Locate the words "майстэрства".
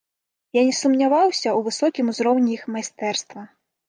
2.77-3.45